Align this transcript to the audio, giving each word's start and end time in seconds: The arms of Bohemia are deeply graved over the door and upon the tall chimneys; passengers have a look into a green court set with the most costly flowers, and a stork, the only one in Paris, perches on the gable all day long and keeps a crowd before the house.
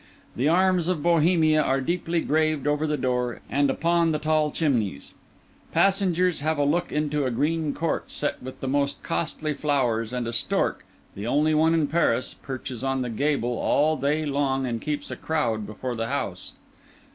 The 0.35 0.47
arms 0.49 0.87
of 0.87 1.03
Bohemia 1.03 1.61
are 1.61 1.79
deeply 1.79 2.21
graved 2.21 2.65
over 2.65 2.87
the 2.87 2.97
door 2.97 3.39
and 3.51 3.69
upon 3.69 4.11
the 4.11 4.17
tall 4.17 4.49
chimneys; 4.49 5.13
passengers 5.73 6.39
have 6.39 6.57
a 6.57 6.63
look 6.65 6.91
into 6.91 7.23
a 7.25 7.29
green 7.29 7.75
court 7.75 8.11
set 8.11 8.41
with 8.41 8.61
the 8.61 8.67
most 8.67 9.03
costly 9.03 9.53
flowers, 9.53 10.11
and 10.11 10.25
a 10.25 10.33
stork, 10.33 10.85
the 11.13 11.27
only 11.27 11.53
one 11.53 11.75
in 11.75 11.85
Paris, 11.85 12.33
perches 12.41 12.83
on 12.83 13.03
the 13.03 13.11
gable 13.11 13.59
all 13.59 13.95
day 13.95 14.25
long 14.25 14.65
and 14.65 14.81
keeps 14.81 15.11
a 15.11 15.15
crowd 15.15 15.67
before 15.67 15.93
the 15.93 16.07
house. 16.07 16.53